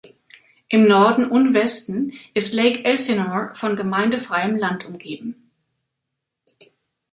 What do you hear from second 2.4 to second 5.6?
Lake Elsinore von gemeindefreiem Land umgeben.